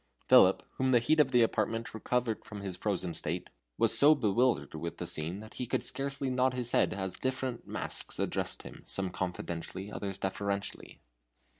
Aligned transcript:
Philip, 0.27 0.63
whom 0.77 0.89
the 0.89 0.97
heat 0.99 1.19
of 1.19 1.29
the 1.29 1.43
apartment 1.43 1.93
recovered 1.93 2.43
from 2.43 2.61
his 2.61 2.75
frozen 2.75 3.13
state, 3.13 3.51
was 3.77 3.95
so 3.95 4.15
bewildered 4.15 4.73
with 4.73 4.97
the 4.97 5.05
scene 5.05 5.41
that 5.41 5.53
he 5.53 5.67
could 5.67 5.83
scarcely 5.83 6.31
nod 6.31 6.55
his 6.55 6.71
head 6.71 6.91
as 6.95 7.19
different 7.19 7.67
masks 7.67 8.17
addressed 8.17 8.63
him, 8.63 8.81
some 8.87 9.11
confidentially, 9.11 9.91
others 9.91 10.17
deferentially. 10.17 11.01